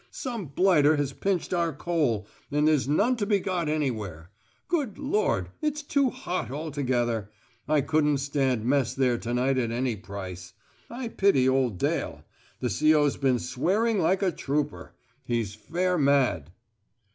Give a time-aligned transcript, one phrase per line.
[0.09, 4.31] Some blighter has pinched our coal, and there's none to be got anywhere.
[4.67, 7.29] Good Lord, it's too hot altogether.
[7.67, 10.53] I couldn't stand Mess there to night at any price.
[10.89, 12.23] I pity old Dale.
[12.61, 14.95] The C.O.'s been swearing like a trooper!
[15.23, 16.49] He's fair mad."